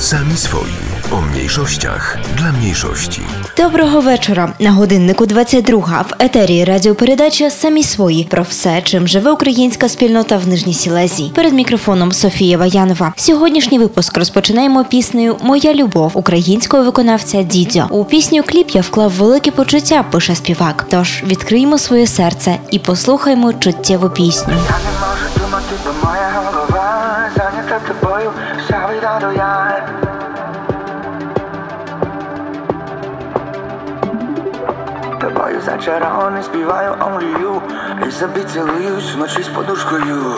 Sami 0.00 0.36
swoi. 0.36 0.70
O 1.12 1.20
mniejszościach 1.20 2.18
dla 2.36 2.52
mniejszości. 2.52 3.20
Доброго 3.56 4.00
вечора. 4.00 4.52
На 4.58 4.72
годиннику 4.72 5.26
22 5.26 5.78
в 6.02 6.14
етері 6.18 6.64
радіопередача 6.64 7.50
Самі 7.50 7.82
свої 7.82 8.24
про 8.24 8.42
все, 8.42 8.82
чим 8.84 9.08
живе 9.08 9.30
українська 9.30 9.88
спільнота 9.88 10.36
в 10.36 10.48
Нижній 10.48 10.74
Сілезії. 10.74 11.32
Перед 11.34 11.52
мікрофоном 11.52 12.12
Софія 12.12 12.58
Ваянова. 12.58 13.12
Сьогоднішній 13.16 13.78
випуск 13.78 14.18
розпочинаємо 14.18 14.84
піснею 14.84 15.36
Моя 15.42 15.74
любов 15.74 16.10
українського 16.14 16.82
виконавця 16.82 17.42
Дідьо. 17.42 17.86
У 17.90 18.04
пісню 18.04 18.42
кліп 18.42 18.70
я 18.70 18.80
вклав 18.80 19.10
велике 19.10 19.50
почуття, 19.50 20.04
пише 20.10 20.34
співак. 20.34 20.86
Тож 20.90 21.22
відкриємо 21.26 21.78
своє 21.78 22.06
серце 22.06 22.56
і 22.70 22.78
послухаймо 22.78 23.52
чуттєву 23.52 24.10
пісню. 24.10 24.54
Тобою 35.90 36.24
вони 36.24 36.42
співаю 36.42 36.90
only 36.92 37.42
you 37.42 37.60
І 38.08 38.10
собі 38.10 38.40
цілуюсь 38.40 39.14
вночі 39.14 39.42
з 39.42 39.48
подушкою 39.48 40.34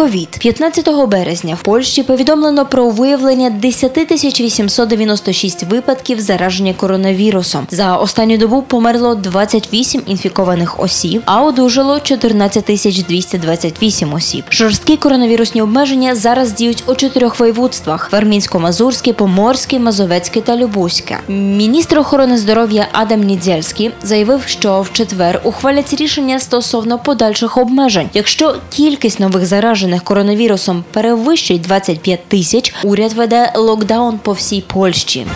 ковід 0.00 0.28
15 0.28 0.88
березня 1.08 1.54
в 1.54 1.62
Польщі 1.62 2.02
повідомлено 2.02 2.66
про 2.66 2.90
виявлення 2.90 3.50
10 3.50 3.92
тисяч 3.92 4.40
896 4.40 5.62
випадків 5.62 6.20
зараження 6.20 6.74
коронавірусом. 6.74 7.66
За 7.70 7.96
останню 7.96 8.36
добу 8.36 8.62
померло 8.62 9.14
28 9.14 10.02
інфікованих 10.06 10.80
осіб, 10.80 11.22
а 11.24 11.42
одужало 11.42 12.00
14 12.00 12.64
тисяч 12.64 13.02
228 13.02 14.14
осіб. 14.14 14.44
Жорсткі 14.50 14.96
коронавірусні 14.96 15.62
обмеження 15.62 16.14
зараз 16.14 16.52
діють 16.52 16.84
у 16.86 16.94
чотирьох 16.94 17.40
воєводствах: 17.40 18.12
Вермінсько-Мазурське, 18.12 19.12
Поморське, 19.12 19.78
Мазовецьке 19.78 20.40
та 20.40 20.56
Любузьке. 20.56 21.18
Міністр 21.28 21.98
охорони 21.98 22.38
здоров'я 22.38 22.88
Адам 22.92 23.22
Нідзельський 23.22 23.90
заявив, 24.02 24.42
що 24.46 24.80
в 24.80 24.92
четвер 24.92 25.40
ухвалять 25.44 25.94
рішення 25.94 26.38
стосовно 26.38 26.98
подальших 26.98 27.58
обмежень. 27.58 28.08
Якщо 28.14 28.54
кількість 28.70 29.20
нових 29.20 29.46
заражених 29.90 30.04
коронавірусом 30.04 30.84
перевищить 30.92 31.60
25 31.60 32.24
тисяч, 32.28 32.74
уряд 32.84 33.12
веде 33.12 33.52
локдаун 33.56 34.18
по 34.18 34.32
всій 34.32 34.60
Польщі. 34.60 35.26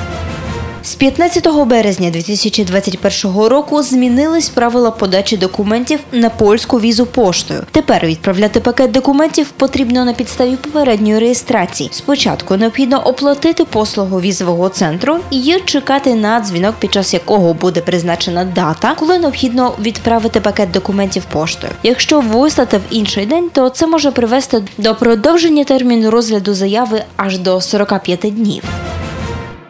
З 0.87 0.95
15 0.95 1.49
березня 1.67 2.11
2021 2.11 3.37
року 3.37 3.83
змінились 3.83 4.49
правила 4.49 4.91
подачі 4.91 5.37
документів 5.37 6.01
на 6.13 6.31
польську 6.31 6.81
візу 6.81 7.07
поштою. 7.07 7.63
Тепер 7.71 8.07
відправляти 8.07 8.61
пакет 8.61 8.91
документів 8.91 9.51
потрібно 9.51 10.05
на 10.05 10.13
підставі 10.13 10.57
попередньої 10.57 11.19
реєстрації. 11.19 11.91
Спочатку 11.93 12.57
необхідно 12.57 13.07
оплатити 13.07 13.65
послугу 13.65 14.21
візового 14.21 14.69
центру 14.69 15.19
і 15.31 15.57
чекати 15.65 16.15
на 16.15 16.41
дзвінок, 16.41 16.75
під 16.79 16.93
час 16.93 17.15
якого 17.15 17.55
буде 17.55 17.81
призначена 17.81 18.45
дата, 18.45 18.95
коли 18.99 19.19
необхідно 19.19 19.73
відправити 19.81 20.41
пакет 20.41 20.71
документів 20.71 21.25
поштою. 21.25 21.73
Якщо 21.83 22.21
вислати 22.21 22.77
в 22.77 22.83
інший 22.91 23.27
день, 23.27 23.51
то 23.53 23.69
це 23.69 23.87
може 23.87 24.11
привести 24.11 24.63
до 24.79 24.95
продовження 24.95 25.65
терміну 25.65 26.11
розгляду 26.11 26.55
заяви 26.55 27.03
аж 27.17 27.39
до 27.39 27.61
45 27.61 28.21
днів. 28.21 28.63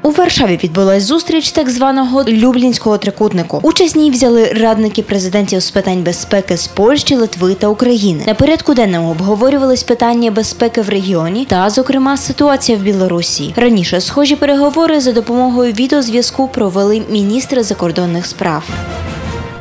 У 0.04 0.10
Варшаві 0.10 0.58
відбулась 0.64 1.02
зустріч 1.02 1.50
так 1.50 1.70
званого 1.70 2.24
Люблінського 2.24 2.98
трикутнику. 2.98 3.60
Участь 3.62 3.96
ній 3.96 4.10
взяли 4.10 4.44
радники 4.44 5.02
президентів 5.02 5.60
з 5.60 5.70
питань 5.70 6.02
безпеки 6.02 6.56
з 6.56 6.66
Польщі, 6.66 7.16
Литви 7.16 7.54
та 7.54 7.68
України. 7.68 8.24
На 8.26 8.34
порядку 8.34 8.74
денному 8.74 9.10
обговорювались 9.10 9.82
питання 9.82 10.30
безпеки 10.30 10.82
в 10.82 10.88
регіоні 10.88 11.44
та, 11.44 11.70
зокрема, 11.70 12.16
ситуація 12.16 12.78
в 12.78 12.80
Білорусі. 12.80 13.54
Раніше 13.56 14.00
схожі 14.00 14.36
переговори 14.36 15.00
за 15.00 15.12
допомогою 15.12 15.72
відеозв'язку 15.72 16.48
провели 16.48 17.02
міністри 17.10 17.62
закордонних 17.62 18.26
справ. 18.26 18.64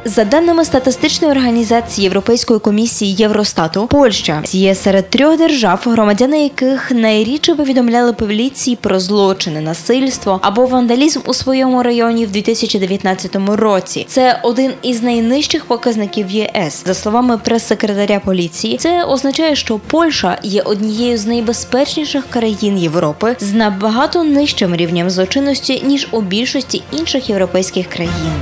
За 0.06 0.26
даними 0.26 0.66
статистичної 0.66 1.34
організації 1.34 2.04
Європейської 2.04 2.60
комісії 2.60 3.14
Євростату, 3.14 3.88
Польща 3.88 4.44
є 4.52 4.76
серед 4.76 5.10
трьох 5.10 5.38
держав, 5.38 5.82
громадяни 5.86 6.44
яких 6.44 6.92
найрідше 6.92 7.56
повідомляли 7.56 8.14
поліції 8.14 8.76
про 8.76 9.00
злочини, 9.00 9.62
насильство 9.62 10.40
або 10.42 10.66
вандалізм 10.66 11.20
у 11.26 11.34
своєму 11.34 11.84
районі 11.84 12.26
в 12.26 12.32
2019 12.32 13.36
році. 13.48 14.06
Це 14.10 14.40
один 14.44 14.72
із 14.82 15.02
найнижчих 15.02 15.66
показників 15.66 16.30
ЄС. 16.30 16.84
За 16.86 16.94
словами 16.94 17.38
прес-секретаря 17.38 18.22
поліції, 18.26 18.78
це 18.78 19.04
означає, 19.04 19.56
що 19.56 19.80
Польща 19.88 20.38
є 20.44 20.62
однією 20.62 21.18
з 21.18 21.26
найбезпечніших 21.26 22.24
країн 22.30 22.78
Європи 22.78 23.36
з 23.40 23.54
набагато 23.54 24.24
нижчим 24.24 24.76
рівнем 24.76 25.10
злочинності 25.10 25.82
ніж 25.86 26.08
у 26.12 26.22
більшості 26.22 26.84
інших 26.92 27.30
європейських 27.30 27.88
країн. 27.88 28.34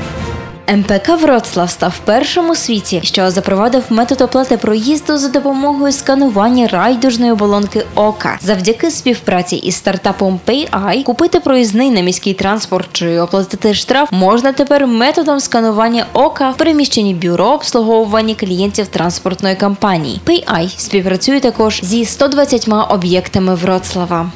МПК 0.75 1.09
Вроцлав 1.21 1.69
став 1.69 2.00
першим 2.06 2.50
у 2.50 2.56
світі, 2.56 3.01
що 3.03 3.31
запровадив 3.31 3.83
метод 3.89 4.21
оплати 4.21 4.57
проїзду 4.57 5.18
за 5.18 5.27
допомогою 5.27 5.91
сканування 5.91 6.68
райдужної 6.68 7.31
оболонки 7.31 7.85
ока. 7.95 8.38
Завдяки 8.41 8.91
співпраці 8.91 9.56
із 9.56 9.75
стартапом 9.75 10.39
PayEye 10.47 11.03
купити 11.03 11.39
проїзний 11.39 11.91
на 11.91 12.01
міський 12.01 12.33
транспорт 12.33 12.89
чи 12.91 13.19
оплатити 13.19 13.73
штраф 13.73 14.12
можна 14.12 14.53
тепер 14.53 14.88
методом 14.88 15.39
сканування 15.39 16.06
ока 16.13 16.50
в 16.50 16.57
приміщенні 16.57 17.13
бюро 17.13 17.45
обслуговування 17.45 18.35
клієнтів 18.35 18.88
транспортної 18.88 19.56
компанії. 19.56 20.21
PayEye 20.25 20.79
співпрацює 20.79 21.39
також 21.39 21.79
зі 21.83 22.06
120 22.06 22.69
об'єктами 22.89 23.56
Вроцлава. 23.56 24.31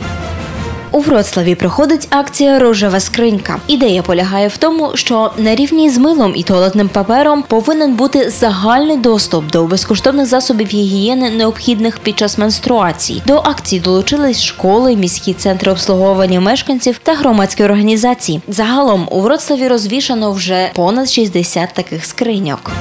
У 0.95 0.99
Вроцлаві 0.99 1.55
проходить 1.55 2.07
акція 2.09 2.59
Рожева 2.59 2.99
скринька. 2.99 3.59
Ідея 3.67 4.01
полягає 4.01 4.47
в 4.47 4.57
тому, 4.57 4.91
що 4.93 5.31
на 5.37 5.55
рівні 5.55 5.89
з 5.89 5.97
милом 5.97 6.33
і 6.35 6.43
туалетним 6.43 6.89
папером 6.89 7.43
повинен 7.47 7.93
бути 7.93 8.29
загальний 8.29 8.97
доступ 8.97 9.51
до 9.51 9.63
безкоштовних 9.63 10.25
засобів 10.25 10.67
гігієни, 10.67 11.29
необхідних 11.29 11.99
під 11.99 12.19
час 12.19 12.37
менструації. 12.37 13.23
До 13.27 13.37
акції 13.37 13.81
долучились 13.81 14.43
школи, 14.43 14.95
міські 14.95 15.33
центри 15.33 15.71
обслуговування 15.71 16.39
мешканців 16.39 16.99
та 17.03 17.13
громадські 17.13 17.63
організації. 17.63 18.41
Загалом 18.47 19.07
у 19.11 19.21
Вроцлаві 19.21 19.67
розвішано 19.67 20.31
вже 20.31 20.71
понад 20.73 21.09
60 21.09 21.73
таких 21.73 22.05
скриньок. 22.05 22.71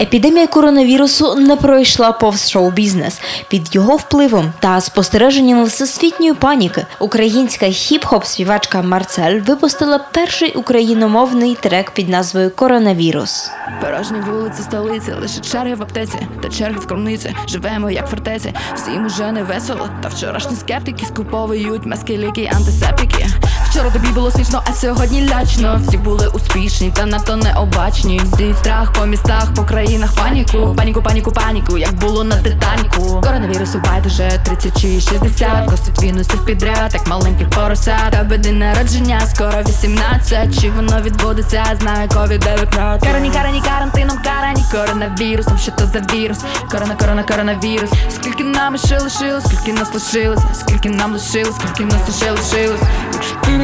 Епідемія 0.00 0.46
коронавірусу 0.46 1.34
не 1.34 1.56
пройшла 1.56 2.12
повз 2.12 2.50
шоу-бізнес. 2.50 3.20
Під 3.48 3.74
його 3.74 3.96
впливом 3.96 4.52
та 4.60 4.80
спостереженнями 4.80 5.64
всесвітньої 5.64 6.34
паніки 6.34 6.86
українська 6.98 7.66
хіп-хоп 7.66 8.24
співачка 8.24 8.82
Марцель 8.82 9.40
випустила 9.40 9.98
перший 9.98 10.52
україномовний 10.52 11.56
трек 11.60 11.90
під 11.90 12.08
назвою 12.08 12.50
Коронавірус. 12.50 13.50
Порожні 13.80 14.20
вулиці 14.20 14.62
столиці, 14.62 15.12
лише 15.20 15.40
черги 15.40 15.74
в 15.74 15.82
аптеці 15.82 16.18
та 16.42 16.48
черги 16.48 16.78
в 16.78 16.86
кромниці. 16.86 17.34
Живемо 17.48 17.90
як 17.90 18.08
фортеці, 18.08 18.54
всім 18.74 19.06
уже 19.06 19.32
не 19.32 19.42
весело. 19.42 19.88
Та 20.02 20.08
вчорашні 20.08 20.56
скептики 20.56 21.06
скуповують 21.06 21.86
маски, 21.86 22.18
ліки, 22.18 22.50
антисептики. 22.54 23.26
Вчора 23.74 23.90
тобі 23.90 24.08
було 24.08 24.30
смішно, 24.30 24.62
а 24.66 24.72
сьогодні 24.72 25.28
лячно. 25.28 25.80
Всі 25.86 25.96
були 25.96 26.28
успішні, 26.28 26.90
та 26.90 27.06
надто 27.06 27.36
необачні. 27.36 28.20
Здій 28.24 28.54
страх 28.58 28.92
по 28.92 29.06
містах, 29.06 29.54
по 29.54 29.64
країнах 29.64 30.14
паніку. 30.14 30.74
Паніку, 30.76 31.02
паніку, 31.02 31.32
паніку, 31.32 31.78
як 31.78 31.94
було 31.94 32.24
на 32.24 32.36
Титаніку. 32.36 33.20
Коронавірусу 33.20 33.78
байдуже 33.78 34.40
30 34.44 34.80
чи 34.80 35.00
60 35.00 35.70
Косить 35.70 36.02
він 36.02 36.18
усіх 36.18 36.44
підряд, 36.44 36.94
як 36.94 37.06
маленьких 37.06 37.50
поросят. 37.50 38.10
Тебе 38.10 38.38
день 38.38 38.58
народження, 38.58 39.20
скоро 39.20 39.62
18 39.68 40.60
Чи 40.60 40.70
воно 40.70 41.02
відбудеться, 41.02 41.64
знає 41.80 42.08
ковід 42.08 42.40
19 42.40 43.08
Карані, 43.08 43.30
карані, 43.30 43.62
карантином, 43.68 44.18
карані, 44.24 44.64
коронавірусом, 44.72 45.58
що 45.58 45.72
то 45.72 45.86
за 45.86 46.14
вірус? 46.14 46.38
Корона, 46.70 46.94
корона, 46.94 47.22
коронавірус. 47.22 47.90
Скільки 48.10 48.44
нам 48.44 48.78
ще 48.78 48.98
лишилось, 48.98 49.44
скільки 49.44 49.72
нас 49.72 49.94
лишилось, 49.94 50.40
скільки 50.54 50.90
нам 50.90 51.12
лишилось, 51.12 51.54
скільки 51.56 51.84
нас 51.84 52.16
ще 52.22 52.30
лишилось. 52.30 52.80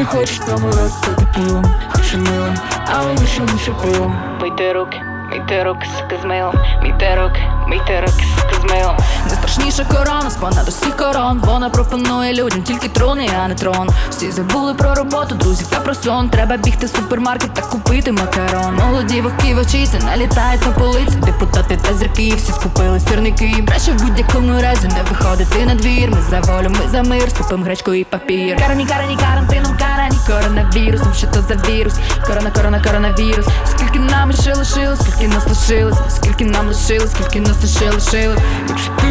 не 0.00 0.04
хочеш 0.04 0.40
саме 0.46 0.70
раз 0.70 0.98
стати 0.98 1.26
пилом, 1.34 1.64
хоче 1.88 2.16
милим, 2.16 2.54
а 2.86 3.02
лише 3.20 3.42
лише 3.42 3.72
пилом. 3.72 4.16
Мийте 4.40 4.72
руки, 4.72 5.02
мийте 5.30 5.64
руки, 5.64 5.86
сука 5.98 6.16
з 6.22 6.24
милом, 6.24 6.54
мийте 6.82 7.16
руки, 7.16 7.40
мийте 7.68 8.00
руки, 8.00 8.24
сука 8.36 8.60
з 8.60 8.72
милом. 8.72 8.96
Найстрашніша 9.27 9.83
корона, 9.83 10.29
з 10.29 10.35
понад 10.35 10.67
усіх 10.67 10.97
корон. 10.97 11.41
Вона 11.45 11.69
пропонує 11.69 12.33
людям 12.33 12.63
тільки 12.63 12.87
трони, 12.87 13.29
а 13.43 13.47
не 13.47 13.55
трон. 13.55 13.89
Всі 14.09 14.31
забули 14.31 14.73
про 14.73 14.95
роботу, 14.95 15.35
друзів 15.35 15.67
та 15.67 15.79
про 15.79 15.95
сон. 15.95 16.29
Треба 16.29 16.57
бігти 16.57 16.85
в 16.85 16.89
супермаркет 16.89 17.53
та 17.53 17.61
купити 17.61 18.11
макарон. 18.11 18.75
Молоді 18.75 19.21
вовки 19.21 19.55
вовчиці 19.55 19.99
налітають 20.05 20.65
на 20.65 20.71
полиці. 20.71 21.15
Депутати 21.25 21.79
та 21.87 21.93
зірки, 21.93 22.33
всі 22.37 22.51
скупили 22.51 22.99
сірники. 22.99 23.63
Краще 23.67 23.91
в 23.91 24.03
будь-якому 24.03 24.61
разі 24.61 24.87
не 24.87 25.03
виходити 25.09 25.65
на 25.65 25.75
двір. 25.75 26.09
Ми 26.09 26.17
за 26.29 26.39
волю, 26.39 26.69
ми 26.69 26.89
за 26.91 27.03
мир, 27.03 27.29
скупим 27.29 27.63
гречку 27.63 27.93
і 27.93 28.03
папір. 28.03 28.57
Карані, 28.57 28.85
карані, 28.85 29.17
карантином, 29.17 29.77
карані, 29.79 30.17
коронавірусом, 30.27 31.13
що 31.13 31.27
то 31.27 31.41
за 31.41 31.55
вірус? 31.69 31.93
Корона, 32.27 32.51
корона, 32.51 32.83
коронавірус. 32.83 33.45
Скільки 33.65 33.99
нам 33.99 34.33
ще 34.33 34.53
лишилось, 34.55 34.99
скільки 34.99 35.27
нас 35.27 35.47
лишилось, 35.47 35.97
скільки 36.09 36.45
нам 36.45 36.67
лишилось, 36.67 37.11
скільки 37.11 37.39
нас 37.39 37.77
ще 37.77 37.91
лишилось. 37.91 38.39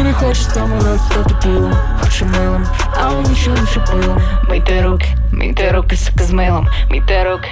ти 0.00 0.02
не 0.02 0.12
хочеш 0.12 0.44
саме 0.44 0.84
раз 0.84 1.06
стати 1.06 1.34
пилом, 1.42 1.74
хоче 2.00 2.24
милим, 2.24 2.66
а 3.02 3.10
лише 3.10 3.50
лише 3.50 3.80
пилом. 3.80 4.20
Мийте 4.48 4.82
руки, 4.82 5.06
мийте 5.32 5.72
руки, 5.72 5.96
сука 5.96 6.24
з 6.24 6.30
милом, 6.30 6.68
мийте 6.90 7.24
руки, 7.24 7.48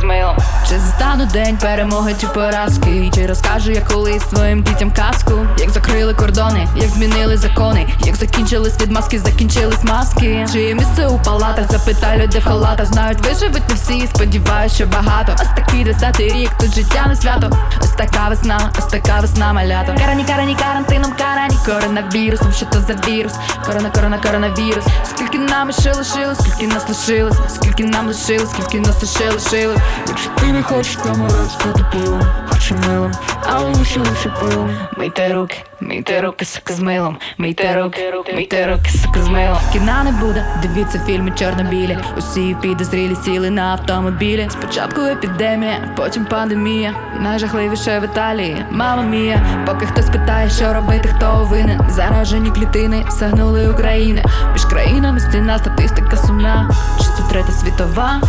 з 0.00 0.04
милом. 0.04 0.36
Чи 0.68 0.78
застану 0.78 1.26
день 1.26 1.56
перемоги 1.56 2.14
чи 2.20 2.26
поразки? 2.26 3.10
Чи 3.14 3.26
розкажу 3.26 3.70
я 3.70 3.80
колись 3.80 4.30
своїм 4.30 4.62
дітям 4.62 4.90
казку? 4.90 5.32
Як 5.58 5.70
закрили 5.70 6.14
кордони, 6.14 6.68
як 6.76 6.88
змінили 6.88 7.36
закони, 7.36 7.86
як 8.04 8.16
закінчились 8.16 8.80
відмазки, 8.80 9.18
закінчились 9.18 9.84
маски. 9.84 10.46
Чи 10.52 10.74
місце 10.74 11.06
у 11.06 11.18
палатах? 11.18 11.70
Запитай 11.70 12.22
людей 12.22 12.40
в 12.40 12.44
халатах. 12.44 12.86
Знають, 12.86 13.26
виживуть 13.26 13.68
не 13.68 13.74
всі, 13.74 14.06
сподіваюсь, 14.06 14.74
що 14.74 14.86
багато. 14.86 15.32
Ось 15.34 15.64
такий 15.64 15.84
десятий 15.84 16.32
рік, 16.32 16.50
тут 16.60 16.74
життя 16.74 17.06
не 17.08 17.16
свято. 17.16 17.50
Ось 17.80 17.90
така 17.90 18.28
весна, 18.28 18.70
ось 18.78 18.86
така 18.86 19.20
весна 19.20 19.52
малято. 19.52 19.94
Карані, 19.98 20.24
карані, 20.24 20.56
карантином, 20.56 21.12
карані, 21.18 21.56
коронавірусом, 21.66 22.52
що 22.52 22.66
то 22.66 22.80
за 22.80 22.94
вірус? 23.08 23.32
Корона, 23.66 23.90
корона, 23.90 24.18
коронавірус. 24.18 24.84
Скільки 25.04 25.38
нам 25.38 25.72
ще 25.72 25.92
лишилось, 25.92 26.38
скільки 26.38 26.66
нас 26.74 26.88
лишилось, 26.88 27.36
скільки 27.54 27.84
нам 27.84 28.06
лишилось, 28.06 28.50
скільки 28.50 28.80
нас 28.80 28.91
ще 28.92 29.30
лишили 29.30 29.76
Якщо 30.08 30.30
ти 30.30 30.52
не 30.52 30.62
хочеш 30.62 30.98
саме 31.04 31.24
раз 31.24 31.52
стати 31.52 31.84
пилом, 31.92 32.22
хоче 32.50 32.74
милим, 32.74 33.12
а 33.46 33.60
лучше 33.60 33.98
лучше 33.98 34.34
пилом. 34.40 34.70
Мийте 34.96 35.34
руки, 35.34 35.64
мийте 35.82 36.20
руки, 36.20 36.44
сука 36.44 36.74
з 36.74 36.80
милом, 36.80 37.16
мийте 37.38 37.82
руки, 37.82 38.14
мийте 38.34 38.66
руки, 38.66 38.90
сука 38.90 39.22
з 39.22 39.28
милом. 39.28 39.58
Кіна 39.72 40.04
не 40.04 40.12
буде, 40.12 40.46
дивіться 40.62 41.00
фільми 41.06 41.30
чорно-білі. 41.30 41.98
Усі 42.18 42.56
підозрілі 42.62 43.16
сіли 43.24 43.50
на 43.50 43.62
автомобілі. 43.62 44.48
Спочатку 44.50 45.00
епідемія, 45.00 45.94
потім 45.96 46.24
пандемія. 46.24 46.94
Найжахливіше 47.20 48.00
в 48.00 48.04
Італії, 48.04 48.56
мама 48.70 49.02
мія. 49.02 49.64
Поки 49.66 49.86
хтось 49.86 50.10
питає, 50.10 50.50
що 50.50 50.72
робити, 50.72 51.08
хто 51.16 51.48
винен. 51.50 51.80
Заражені 51.90 52.50
клітини 52.50 53.04
сагнули 53.10 53.68
України. 53.68 54.24
Між 54.52 54.64
країнами 54.64 55.20
стіна, 55.20 55.58
статистика 55.58 56.16
сумна. 56.16 56.70
Чи 56.98 57.04
це 57.04 57.22
третя 57.30 57.52
світова? 57.52 58.20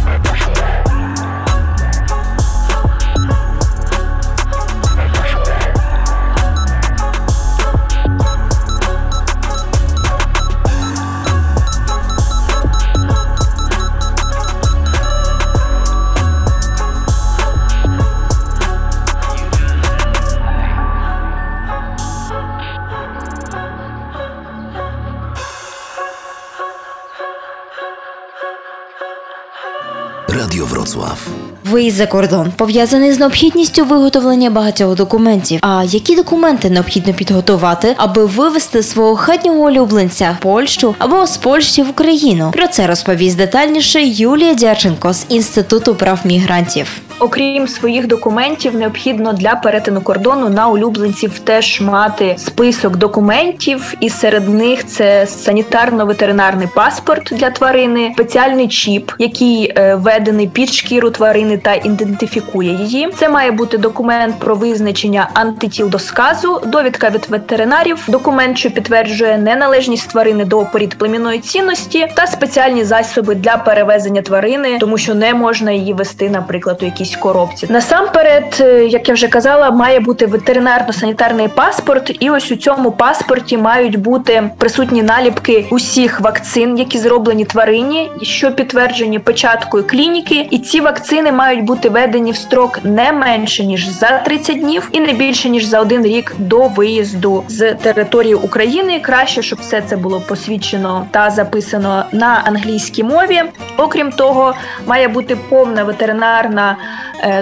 Виїзд 31.74 31.98
за 31.98 32.08
кордон 32.08 32.52
пов'язаний 32.56 33.14
з 33.14 33.20
необхідністю 33.20 33.86
виготовлення 33.86 34.50
багатьох 34.50 34.96
документів. 34.96 35.60
А 35.62 35.84
які 35.84 36.16
документи 36.16 36.70
необхідно 36.70 37.14
підготувати, 37.14 37.96
аби 37.98 38.26
вивезти 38.26 38.84
свого 38.84 39.16
хатнього 39.16 39.60
улюбленця 39.60 40.36
в 40.40 40.44
Польщу 40.44 40.96
або 41.00 41.28
з 41.28 41.38
Польщі 41.38 41.84
в 41.84 41.90
Україну? 41.90 42.52
Про 42.54 42.68
це 42.68 42.88
розповість 42.88 43.38
детальніше 43.38 44.04
Юлія 44.04 44.54
Дяченко 44.54 45.14
з 45.14 45.26
інституту 45.30 45.96
прав 45.96 46.20
мігрантів. 46.24 46.88
Окрім 47.24 47.68
своїх 47.68 48.08
документів, 48.08 48.76
необхідно 48.76 49.34
для 49.34 49.56
перетину 49.56 50.02
кордону 50.02 50.50
на 50.50 50.68
улюбленців 50.68 51.40
теж 51.40 51.82
мати 51.82 52.36
список 52.38 52.96
документів, 52.98 53.94
і 54.00 54.10
серед 54.10 54.50
них 54.50 54.86
це 54.86 55.26
санітарно-ветеринарний 55.26 56.68
паспорт 56.76 57.30
для 57.32 57.50
тварини, 57.50 58.12
спеціальний 58.14 58.68
чіп, 58.68 59.12
який 59.20 59.74
е, 59.76 59.96
введений 59.96 60.48
під 60.48 60.74
шкіру 60.74 61.10
тварини 61.10 61.58
та 61.58 61.74
ідентифікує 61.74 62.74
її. 62.74 63.10
Це 63.16 63.30
має 63.30 63.52
бути 63.52 63.78
документ 63.78 64.40
про 64.40 64.56
визначення 64.56 65.30
антитіл 65.34 65.90
до 65.90 66.00
сказу, 66.00 66.62
довідка 66.66 67.10
від 67.10 67.26
ветеринарів, 67.30 68.06
документ, 68.08 68.58
що 68.58 68.72
підтверджує 68.72 69.38
неналежність 69.38 70.10
тварини 70.10 70.46
до 70.46 70.66
порід 70.66 70.98
племінної 70.98 71.40
цінності, 71.40 72.08
та 72.16 72.28
спеціальні 72.28 72.84
засоби 72.84 73.36
для 73.36 73.58
перевезення 73.58 74.22
тварини, 74.22 74.78
тому 74.80 74.98
що 74.98 75.16
не 75.16 75.34
можна 75.34 75.72
її 75.72 75.94
вести, 75.94 76.30
наприклад, 76.30 76.80
у 76.82 76.86
якійсь 77.14 77.22
коробці. 77.22 77.68
Насамперед, 77.70 78.58
е, 78.62 78.86
як 78.86 79.08
я 79.08 79.14
вже 79.14 79.28
казала, 79.28 79.72
має 79.72 80.00
бути 80.00 80.26
ветеринарно-санітарний 80.26 81.48
паспорт, 81.48 82.18
і 82.20 82.30
ось 82.30 82.52
у 82.52 82.56
цьому 82.56 82.92
паспорті 82.92 83.58
мають 83.58 84.00
бути 84.00 84.50
присутні 84.58 85.04
наліпки 85.04 85.68
усіх 85.72 86.22
вакцин, 86.22 86.78
які 86.78 86.98
зроблені 86.98 87.46
тварині, 87.46 88.12
що 88.22 88.52
підтверджені 88.52 89.20
печаткою 89.20 89.84
клініки, 89.88 90.48
і 90.52 90.60
ці 90.60 90.82
вакцини 90.82 91.32
мають 91.32 91.64
бути 91.64 91.90
введені 91.90 92.32
в 92.32 92.36
строк 92.36 92.80
не 92.84 93.12
менше 93.12 93.66
ніж 93.66 93.88
за 93.88 94.18
30 94.18 94.60
днів 94.60 94.90
і 94.92 95.00
не 95.00 95.14
більше 95.14 95.50
ніж 95.50 95.66
за 95.66 95.80
один 95.80 96.06
рік 96.06 96.36
до 96.38 96.68
виїзду 96.68 97.44
з 97.48 97.74
території 97.74 98.36
України. 98.36 99.00
Краще, 99.00 99.42
щоб 99.42 99.60
все 99.60 99.82
це 99.82 99.96
було 99.96 100.22
посвідчено 100.22 101.08
та 101.12 101.30
записано 101.30 102.06
на 102.12 102.42
англійській 102.46 103.04
мові. 103.04 103.44
Окрім 103.78 104.12
того, 104.12 104.54
має 104.86 105.08
бути 105.08 105.38
повна 105.50 105.84
ветеринарна 105.84 106.78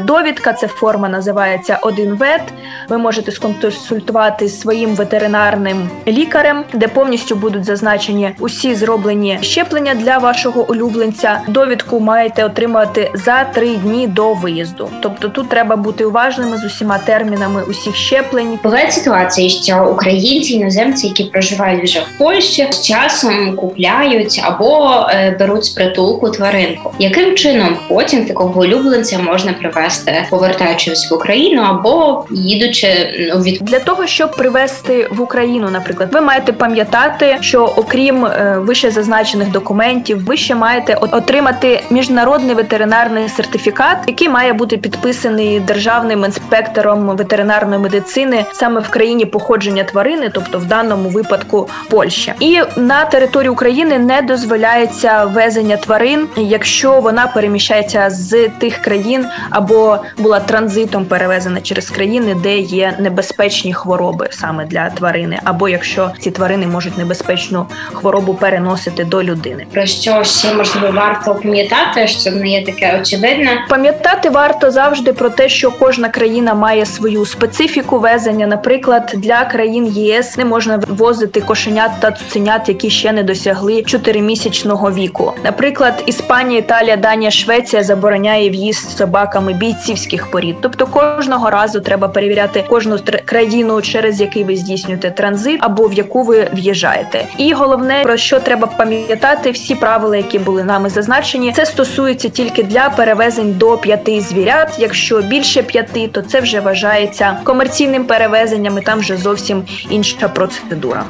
довідка. 0.04 0.54
Це 0.54 0.68
форма 0.68 1.10
називається 1.10 1.80
один 1.82 2.16
вет. 2.16 2.42
Ви 2.90 2.98
можете 2.98 3.32
сконсультувати 3.32 4.50
своїм 4.50 4.96
ветеринарним 4.96 5.90
лікарем, 6.08 6.64
де 6.74 6.88
повністю 6.88 7.36
будуть 7.36 7.66
зазначені 7.66 8.32
усі 8.40 8.76
зроблені 8.76 9.40
щеплення 9.42 9.96
для 9.96 10.18
вашого 10.18 10.70
улюбленця. 10.70 11.42
Довідку 11.48 12.00
маєте 12.00 12.46
отримати 12.46 13.12
за 13.14 13.44
три 13.44 13.76
дні 13.76 14.08
до 14.08 14.34
виїзду. 14.34 14.90
Тобто 15.02 15.30
тут 15.30 15.50
треба 15.50 15.76
бути 15.76 16.06
уважними 16.06 16.58
з 16.58 16.64
усіма 16.64 16.98
термінами 16.98 17.64
усіх 17.64 17.96
щеплень. 17.96 18.60
Бувають 18.64 18.94
ситуації, 18.94 19.50
що 19.50 19.88
українці, 19.92 20.54
іноземці, 20.54 21.08
які 21.08 21.24
проживають 21.24 21.84
вже 21.84 22.00
в 22.00 22.18
Польщі, 22.18 22.68
з 22.72 22.82
часом 22.82 23.56
купляють 23.56 24.42
або 24.44 25.06
е, 25.10 25.36
беруть 25.40 25.66
з 25.66 25.70
притулку 25.70 26.30
тваринку. 26.30 26.94
Яким 27.00 27.36
чином 27.36 27.78
потім 27.90 28.26
такого 28.26 28.62
улюбленця 28.62 29.20
можна 29.20 29.41
привезти, 29.50 30.26
повертаючись 30.30 31.12
в 31.12 31.14
Україну 31.14 31.62
або 31.62 32.26
їдучи 32.30 32.88
ну, 33.34 33.42
від 33.42 33.58
Для 33.62 33.80
того 33.80 34.08
щоб 34.08 34.32
привезти 34.32 35.08
в 35.12 35.22
Україну, 35.22 35.70
наприклад, 35.70 36.10
ви 36.14 36.22
маєте 36.22 36.54
пам'ятати, 36.54 37.38
що 37.42 37.74
окрім 37.76 38.26
е, 38.26 38.58
вище 38.60 38.92
зазначених 38.92 39.52
документів, 39.52 40.26
ви 40.26 40.38
ще 40.38 40.56
маєте 40.56 40.94
отримати 40.96 41.84
міжнародний 41.90 42.56
ветеринарний 42.56 43.30
сертифікат, 43.30 43.98
який 44.08 44.30
має 44.30 44.54
бути 44.54 44.78
підписаний 44.78 45.60
державним 45.60 46.26
інспектором 46.26 47.08
ветеринарної 47.08 47.82
медицини 47.82 48.46
саме 48.52 48.80
в 48.80 48.90
країні 48.90 49.26
походження 49.26 49.84
тварини, 49.84 50.32
тобто 50.34 50.60
в 50.60 50.66
даному 50.66 51.10
випадку 51.10 51.70
Польща. 51.90 52.34
І 52.40 52.60
на 52.76 53.06
території 53.06 53.50
України 53.50 54.00
не 54.00 54.22
дозволяється 54.22 55.26
везення 55.26 55.78
тварин, 55.78 56.28
якщо 56.38 57.02
вона 57.02 57.28
переміщається 57.28 58.10
з 58.10 58.50
тих 58.50 58.78
країн 58.78 59.26
або 59.50 59.98
була 60.18 60.40
транзитом 60.40 61.06
перевезена 61.06 61.62
через 61.62 61.90
країни, 61.90 62.36
де 62.44 62.58
є 62.58 62.94
небезпечні 63.00 63.74
хвороби 63.74 64.28
саме 64.32 64.66
для 64.66 64.90
тварини, 64.90 65.40
або 65.44 65.70
якщо 65.70 66.12
ці 66.20 66.32
тварини 66.32 66.68
можуть 66.68 66.98
небезпечну 66.98 67.66
хворобу 67.94 68.34
переносити 68.34 69.04
до 69.04 69.24
людини. 69.24 69.66
про 69.74 69.86
що 69.86 70.24
ще 70.24 70.54
можливо 70.54 70.92
варто 70.92 71.36
пам'ятати, 71.36 72.08
що 72.08 72.32
не 72.32 72.48
є 72.48 72.66
таке 72.66 73.00
очевидне. 73.02 73.66
Пам'ятати 73.70 74.30
варто 74.30 74.72
завжди 74.72 75.14
про 75.14 75.30
те, 75.30 75.50
що 75.50 75.72
кожна 75.72 76.10
країна 76.10 76.54
має 76.54 76.86
свою 76.86 77.26
специфіку 77.26 78.00
везення. 78.00 78.48
Наприклад, 78.48 79.14
для 79.16 79.46
країн 79.46 79.88
ЄС 79.88 80.38
не 80.38 80.46
можна 80.46 80.80
ввозити 80.88 81.42
кошенят 81.42 81.92
та 82.00 82.12
цуценят, 82.12 82.70
які 82.70 82.90
ще 82.90 83.12
не 83.12 83.24
досягли 83.24 83.74
4-місячного 83.74 84.94
віку. 84.94 85.34
Наприклад, 85.44 86.04
Іспанія, 86.06 86.60
Італія, 86.60 86.98
Данія, 86.98 87.32
Швеція 87.32 87.84
забороняє 87.84 88.50
в'їзд 88.50 88.90
з 88.90 88.96
собаками 89.22 89.54
бійцівських 89.54 90.32
порід. 90.32 90.56
Тобто 90.62 90.88
кожного 90.88 91.50
разу 91.50 91.82
треба 91.82 92.08
перевіряти 92.08 92.66
кожну 92.70 92.98
країну, 93.26 93.82
через 93.82 94.22
який 94.22 94.44
ви 94.44 94.56
здійснюєте 94.56 95.12
транзит 95.12 95.60
або 95.64 95.88
в 95.88 95.94
яку 95.94 96.24
ви 96.24 96.50
в'їжджаєте. 96.54 97.26
І 97.38 97.54
головне 97.54 98.02
про 98.04 98.18
що 98.18 98.40
треба 98.40 98.68
пам'ятати, 98.68 99.52
всі 99.52 99.76
правила, 99.76 100.18
які 100.18 100.40
були 100.40 100.64
нами 100.64 100.90
зазначені, 100.90 101.52
це 101.52 101.66
стосується 101.66 102.30
тільки 102.30 102.64
для 102.64 102.90
перевезень 102.90 103.54
до 103.54 103.78
п'яти 103.78 104.22
звірят. 104.22 104.76
Якщо 104.80 105.22
більше 105.22 105.64
п'яти, 105.64 106.08
то 106.08 106.22
це 106.22 106.42
вже 106.42 106.60
вважається 106.60 107.38
комерційним 107.44 108.06
перевезенням, 108.06 108.78
і 108.78 108.82
там 108.82 109.00
вже 109.00 109.18
зовсім 109.18 109.64
інша 109.90 110.28
процедура. 110.28 111.04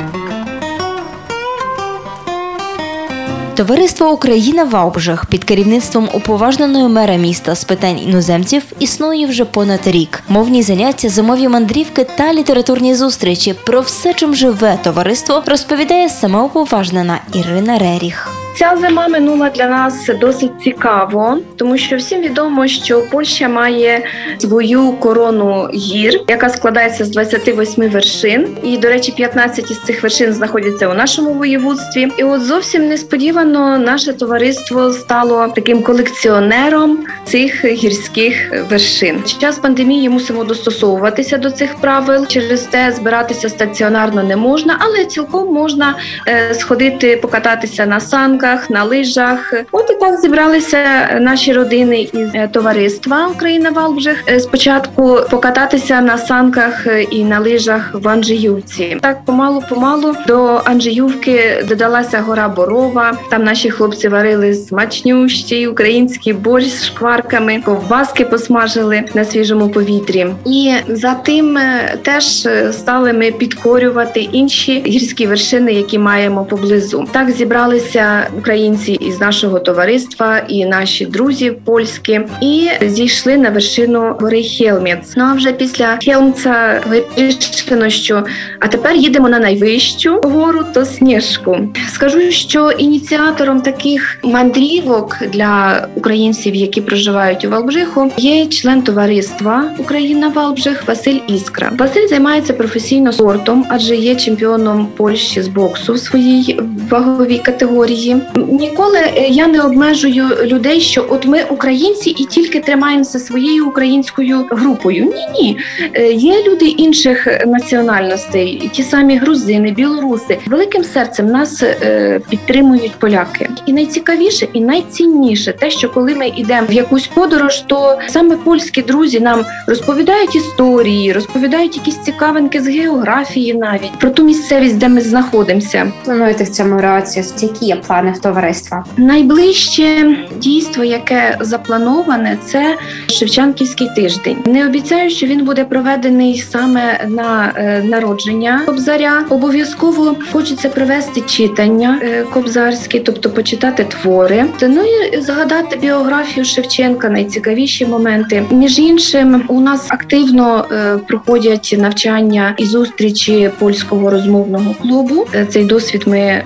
Товариство 3.61 4.11
Україна 4.11 4.63
в 4.63 4.69
Ваубжах 4.69 5.25
під 5.25 5.43
керівництвом 5.43 6.09
уповажненої 6.13 6.87
мера 6.87 7.15
міста 7.15 7.55
з 7.55 7.63
питань 7.63 7.99
іноземців 7.99 8.63
існує 8.79 9.27
вже 9.27 9.45
понад 9.45 9.79
рік. 9.85 10.23
Мовні 10.29 10.63
заняття, 10.63 11.09
зимові 11.09 11.47
мандрівки 11.47 12.07
та 12.17 12.33
літературні 12.33 12.95
зустрічі 12.95 13.55
про 13.65 13.81
все, 13.81 14.13
чим 14.13 14.35
живе 14.35 14.79
товариство, 14.83 15.43
розповідає 15.45 16.09
сама 16.09 16.43
уповажнена 16.43 17.19
Ірина 17.33 17.77
Реріх. 17.77 18.31
Ця 18.61 18.77
зима 18.77 19.07
минула 19.07 19.49
для 19.49 19.67
нас 19.67 20.09
досить 20.21 20.51
цікаво, 20.63 21.37
тому 21.55 21.77
що 21.77 21.97
всім 21.97 22.21
відомо, 22.21 22.67
що 22.67 23.01
Польща 23.11 23.47
має 23.47 24.05
свою 24.37 24.91
корону 24.91 25.69
гір, 25.73 26.21
яка 26.27 26.49
складається 26.49 27.05
з 27.05 27.09
28 27.09 27.89
вершин. 27.89 28.47
І, 28.63 28.77
до 28.77 28.87
речі, 28.87 29.11
15 29.11 29.71
із 29.71 29.79
цих 29.79 30.03
вершин 30.03 30.33
знаходяться 30.33 30.87
у 30.87 30.93
нашому 30.93 31.33
воєводстві. 31.33 32.07
І 32.17 32.23
от 32.23 32.41
зовсім 32.41 32.87
несподівано 32.87 33.77
наше 33.77 34.13
товариство 34.13 34.93
стало 34.93 35.47
таким 35.55 35.83
колекціонером 35.83 36.99
цих 37.25 37.65
гірських 37.65 38.65
вершин. 38.69 39.23
Час 39.39 39.57
пандемії 39.57 40.09
мусимо 40.09 40.43
достосовуватися 40.43 41.37
до 41.37 41.51
цих 41.51 41.75
правил. 41.75 42.27
Через 42.27 42.61
те 42.61 42.91
збиратися 42.91 43.49
стаціонарно 43.49 44.23
не 44.23 44.35
можна, 44.35 44.77
але 44.79 45.05
цілком 45.05 45.53
можна 45.53 45.95
е, 46.27 46.53
сходити 46.53 47.17
покататися 47.17 47.85
на 47.85 47.99
санках, 47.99 48.50
на 48.69 48.83
лижах. 48.83 49.53
От 49.71 49.89
і 49.89 49.93
так 49.93 50.19
зібралися 50.19 50.77
наші 51.19 51.53
родини 51.53 52.01
із 52.01 52.29
е, 52.35 52.47
товариства 52.47 53.27
Україна 53.27 53.69
Валбжих. 53.69 54.23
Е, 54.27 54.39
Спочатку 54.39 55.19
покататися 55.29 56.01
на 56.01 56.17
санках 56.17 56.87
е, 56.87 57.01
і 57.03 57.23
на 57.23 57.39
лижах 57.39 57.91
в 57.93 58.07
Анджіївці. 58.07 58.97
Так 59.01 59.25
помалу 59.25 59.63
помалу 59.69 60.15
до 60.27 60.61
Анджіївки 60.65 61.65
додалася 61.69 62.19
гора 62.19 62.47
Борова. 62.47 63.17
Там 63.29 63.43
наші 63.43 63.69
хлопці 63.69 64.07
варили 64.07 64.53
смачнющий 64.53 65.67
український 65.67 66.33
борщ 66.33 66.67
з 66.67 66.85
шкварками, 66.85 67.61
ковбаски 67.65 68.25
посмажили 68.25 69.03
на 69.13 69.25
свіжому 69.25 69.69
повітрі. 69.69 70.27
І 70.45 70.73
за 70.87 71.13
тим 71.13 71.59
теж 72.01 72.47
стали 72.71 73.13
ми 73.13 73.31
підкорювати 73.31 74.19
інші 74.19 74.83
гірські 74.87 75.27
вершини, 75.27 75.73
які 75.73 75.99
маємо 75.99 76.45
поблизу. 76.45 77.07
Так 77.11 77.31
зібралися 77.31 78.27
українці 78.37 78.91
із 78.93 79.19
нашого 79.19 79.59
товариства 79.59 80.39
і 80.47 80.65
наші 80.65 81.05
друзі 81.05 81.51
польські, 81.51 82.21
і 82.41 82.69
зійшли 82.81 83.37
на 83.37 83.49
вершину 83.49 84.15
гори 84.19 84.43
Хелмєц. 84.43 85.13
Ну 85.17 85.23
а 85.23 85.33
вже 85.33 85.51
після 85.51 85.97
Хелмца 86.03 86.81
вирішено, 86.89 87.89
що 87.89 88.23
а 88.59 88.67
тепер 88.67 88.95
їдемо 88.95 89.29
на 89.29 89.39
найвищу 89.39 90.21
гору, 90.23 90.59
то 90.73 90.85
Сніжку. 90.85 91.57
Скажу, 91.93 92.31
що 92.31 92.71
ініціатором 92.71 93.61
таких 93.61 94.17
мандрівок 94.23 95.17
для 95.33 95.87
українців, 95.95 96.55
які 96.55 96.81
проживають 96.81 97.45
у 97.45 97.49
Валбжиху, 97.49 98.11
є 98.17 98.45
член 98.45 98.81
товариства 98.81 99.71
Україна 99.77 100.27
Валбжих 100.27 100.87
Василь 100.87 101.19
Іскра. 101.27 101.71
Василь 101.77 102.07
займається 102.07 102.53
професійно 102.53 103.13
спортом, 103.13 103.65
адже 103.69 103.95
є 103.95 104.15
чемпіоном 104.15 104.87
Польщі 104.97 105.41
з 105.41 105.47
боксу 105.47 105.93
в 105.93 105.99
своїй 105.99 106.59
ваговій 106.89 107.37
категорії. 107.37 108.20
Ніколи 108.35 108.97
е, 108.99 109.27
я 109.27 109.47
не 109.47 109.61
обмежую 109.61 110.25
людей, 110.43 110.81
що 110.81 111.05
от 111.09 111.25
ми 111.25 111.43
українці 111.49 112.09
і 112.09 112.25
тільки 112.25 112.59
тримаємося 112.59 113.19
своєю 113.19 113.67
українською 113.67 114.45
групою. 114.51 115.05
Ні, 115.05 115.41
ні, 115.41 115.57
е, 115.93 116.11
є 116.11 116.43
люди 116.43 116.65
інших 116.65 117.27
національностей, 117.47 118.69
ті 118.73 118.83
самі 118.83 119.17
грузини, 119.17 119.71
білоруси. 119.71 120.37
Великим 120.47 120.83
серцем 120.83 121.27
нас 121.27 121.63
е, 121.63 122.21
підтримують 122.29 122.91
поляки. 122.99 123.49
І 123.65 123.73
найцікавіше, 123.73 124.47
і 124.53 124.61
найцінніше 124.61 125.53
те, 125.53 125.71
що 125.71 125.89
коли 125.89 126.15
ми 126.15 126.27
йдемо 126.27 126.67
в 126.69 126.73
якусь 126.73 127.07
подорож, 127.07 127.63
то 127.67 127.99
саме 128.09 128.35
польські 128.35 128.81
друзі 128.81 129.19
нам 129.19 129.45
розповідають 129.67 130.35
історії, 130.35 131.13
розповідають 131.13 131.77
якісь 131.77 131.97
цікавинки 131.97 132.61
з 132.61 132.67
географії, 132.67 133.53
навіть 133.53 133.99
про 133.99 134.09
ту 134.09 134.23
місцевість, 134.23 134.77
де 134.77 134.89
ми 134.89 135.01
знаходимося. 135.01 135.91
Плануєте 136.05 136.43
в 136.43 136.49
цьому 136.49 136.81
році? 136.81 137.23
Які 137.41 137.65
є 137.65 137.75
плани 137.75 138.10
в 138.11 138.19
товариства? 138.21 138.85
Найближче 138.97 140.17
дійство, 140.37 140.83
яке 140.83 141.37
заплановане, 141.41 142.37
це 142.45 142.77
Шевченківський 143.07 143.89
тиждень. 143.95 144.37
Не 144.45 144.65
обіцяю, 144.65 145.09
що 145.09 145.27
він 145.27 145.45
буде 145.45 145.65
проведений 145.65 146.37
саме 146.51 147.05
на 147.07 147.53
е, 147.55 147.83
народження 147.83 148.61
Кобзаря. 148.65 149.25
Обов'язково 149.29 150.15
хочеться 150.31 150.69
провести 150.69 151.21
читання 151.21 151.99
е, 152.01 152.23
кобзарські, 152.33 152.99
тобто 152.99 153.29
почитати 153.29 153.83
твори. 153.83 154.45
Ну 154.61 154.81
і 154.83 155.21
згадати 155.21 155.77
біографію 155.77 156.45
Шевченка, 156.45 157.09
найцікавіші 157.09 157.85
моменти. 157.85 158.43
Між 158.51 158.79
іншим, 158.79 159.43
у 159.47 159.61
нас 159.61 159.87
активно 159.89 160.65
е, 160.71 160.97
проходять 161.07 161.75
навчання 161.77 162.55
і 162.57 162.65
зустрічі 162.65 163.49
польського 163.59 164.09
розмовного 164.09 164.75
клубу. 164.81 165.27
Цей 165.49 165.65
досвід 165.65 166.03
ми 166.05 166.19
е, 166.19 166.43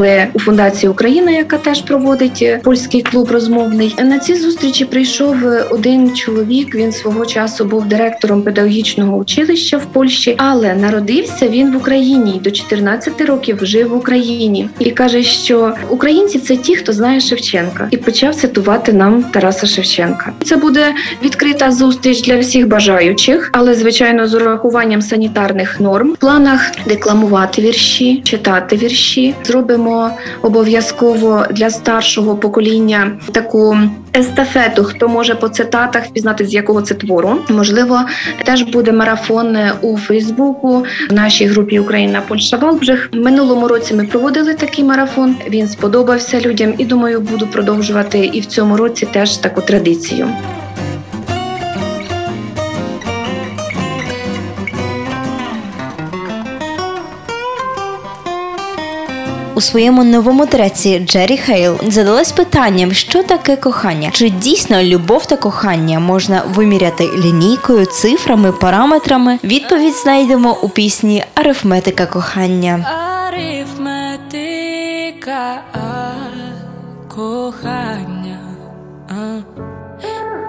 запозичили 0.00 0.26
у 0.34 0.38
фундації 0.38 0.90
Україна, 0.90 1.30
яка 1.30 1.58
теж 1.58 1.82
проводить 1.82 2.38
е, 2.42 2.60
польський 2.64 3.02
клуб 3.02 3.30
розмовний. 3.30 3.96
На 4.04 4.18
ці 4.18 4.34
зустрічі 4.34 4.84
прийшов 4.84 5.46
е, 5.46 5.64
один 5.70 6.14
чоловік. 6.16 6.74
Він 6.74 6.92
свого 6.92 7.26
часу 7.26 7.64
був 7.64 7.84
директором 7.84 8.42
педагогічного 8.42 9.16
училища 9.16 9.76
в 9.76 9.86
Польщі, 9.86 10.34
але 10.38 10.74
народився 10.74 11.48
він 11.48 11.72
в 11.72 11.76
Україні 11.76 12.36
і 12.36 12.40
до 12.40 12.50
14 12.50 13.20
років 13.20 13.58
жив 13.62 13.88
в 13.88 13.96
Україні 13.96 14.68
і 14.78 14.90
каже, 14.90 15.22
що 15.22 15.72
українці 15.88 16.38
це 16.38 16.56
ті, 16.56 16.76
хто 16.76 16.92
знає 16.92 17.20
Шевченка, 17.20 17.88
і 17.90 17.96
почав 17.96 18.34
цитувати 18.34 18.92
нам 18.92 19.22
Тараса 19.22 19.66
Шевченка. 19.66 20.32
Це 20.44 20.56
буде 20.56 20.94
відкрита 21.24 21.72
зустріч 21.72 22.22
для 22.22 22.38
всіх 22.38 22.68
бажаючих, 22.68 23.50
але 23.52 23.74
звичайно 23.74 24.26
з 24.26 24.34
урахуванням 24.34 25.02
санітарних 25.02 25.80
норм. 25.80 26.10
В 26.10 26.16
планах 26.16 26.70
декламувати 26.86 27.62
вірші, 27.62 28.22
читати 28.24 28.76
вірші. 28.76 29.34
Зробимо 29.44 29.89
обов'язково 30.42 31.46
для 31.50 31.70
старшого 31.70 32.36
покоління 32.36 33.12
таку 33.32 33.76
естафету. 34.16 34.84
Хто 34.84 35.08
може 35.08 35.34
по 35.34 35.48
цитатах 35.48 36.04
впізнати 36.04 36.46
з 36.46 36.54
якого 36.54 36.82
це 36.82 36.94
твору? 36.94 37.36
Можливо, 37.48 38.00
теж 38.44 38.62
буде 38.62 38.92
марафон 38.92 39.56
у 39.80 39.96
Фейсбуку 39.96 40.84
в 41.10 41.12
нашій 41.12 41.46
групі 41.46 41.78
Україна 41.78 42.22
Польща 42.28 42.56
Валбжих. 42.56 43.10
Минулому 43.12 43.68
році 43.68 43.94
ми 43.94 44.04
проводили 44.04 44.54
такий 44.54 44.84
марафон. 44.84 45.36
Він 45.48 45.68
сподобався 45.68 46.40
людям, 46.40 46.74
і 46.78 46.84
думаю, 46.84 47.20
буду 47.20 47.46
продовжувати 47.46 48.30
і 48.32 48.40
в 48.40 48.46
цьому 48.46 48.76
році 48.76 49.08
теж 49.12 49.36
таку 49.36 49.60
традицію. 49.60 50.28
У 59.60 59.62
своєму 59.62 60.04
новому 60.04 60.46
треці 60.46 60.98
Джері 60.98 61.36
Хейл 61.36 61.78
задалась 61.86 62.32
питанням, 62.32 62.92
що 62.92 63.22
таке 63.22 63.56
кохання. 63.56 64.10
Чи 64.12 64.30
дійсно 64.30 64.82
любов 64.82 65.26
та 65.26 65.36
кохання 65.36 66.00
можна 66.00 66.42
виміряти 66.54 67.04
лінійкою, 67.04 67.86
цифрами, 67.86 68.52
параметрами? 68.52 69.38
Відповідь 69.44 69.94
знайдемо 69.94 70.56
у 70.62 70.68
пісні 70.68 71.24
Арифметика 71.34 72.06
кохання. 72.06 72.86
Арифметика 73.26 74.42
кохання. 77.08 78.38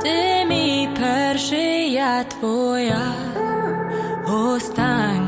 Ти 0.03 0.45
мій 0.49 0.89
перший, 0.99 1.91
я 1.91 2.23
твоя 2.23 3.01
остання. 4.27 5.20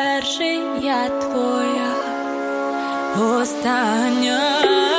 Перший, 0.00 0.60
я 0.82 1.08
твоя 1.08 1.90
остання. 3.40 4.89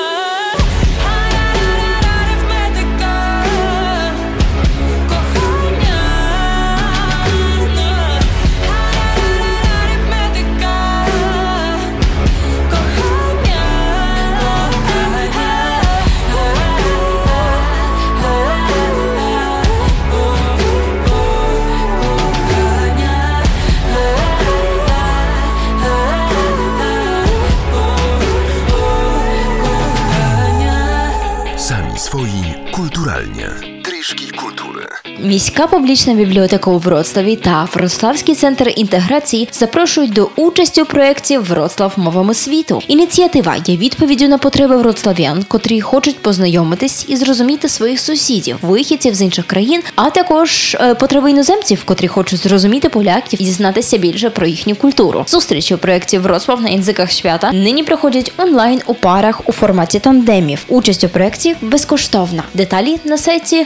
Міська 35.31 35.67
публічна 35.67 36.13
бібліотека 36.13 36.71
у 36.71 36.77
Вроцлаві 36.77 37.35
та 37.35 37.67
Вроцлавський 37.73 38.35
центр 38.35 38.73
інтеграції 38.75 39.49
запрошують 39.51 40.13
до 40.13 40.29
участі 40.35 40.81
у 40.81 40.85
проєкті 40.85 41.37
Вроцлав 41.37 41.93
мовами 41.97 42.33
світу. 42.33 42.81
Ініціатива 42.87 43.55
є 43.65 43.77
відповіддю 43.77 44.27
на 44.27 44.37
потреби 44.37 44.77
вроцлав'ян, 44.77 45.43
котрі 45.47 45.81
хочуть 45.81 46.19
познайомитись 46.19 47.05
і 47.07 47.15
зрозуміти 47.15 47.69
своїх 47.69 47.99
сусідів, 47.99 48.57
вихідців 48.61 49.15
з 49.15 49.21
інших 49.21 49.45
країн, 49.47 49.81
а 49.95 50.09
також 50.09 50.77
е, 50.79 50.95
потреби 50.95 51.31
іноземців, 51.31 51.83
котрі 51.85 52.07
хочуть 52.07 52.39
зрозуміти 52.39 52.89
поляків 52.89 53.41
і 53.41 53.45
дізнатися 53.45 53.97
більше 53.97 54.29
про 54.29 54.47
їхню 54.47 54.75
культуру. 54.75 55.25
Зустрічі 55.27 55.75
у 55.75 55.77
проєкті 55.77 56.17
Вроцлав 56.17 56.61
на 56.61 56.69
язиках 56.69 57.11
свята 57.11 57.51
нині 57.51 57.83
проходять 57.83 58.33
онлайн 58.37 58.81
у 58.85 58.93
парах 58.93 59.41
у 59.45 59.51
форматі 59.51 59.99
тандемів. 59.99 60.65
Участь 60.67 61.03
у 61.03 61.09
проєкті 61.09 61.55
безкоштовна. 61.61 62.43
Деталі 62.53 62.99
на 63.05 63.17
сайті 63.17 63.65